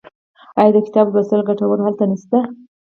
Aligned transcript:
آیا 0.59 0.71
د 0.75 0.77
کتاب 0.87 1.05
لوستلو 1.13 1.47
کلتور 1.49 1.77
هلته 1.85 2.03
نشته؟ 2.11 2.37